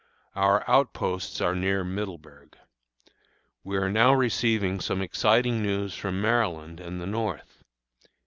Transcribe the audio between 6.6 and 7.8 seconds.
and the North.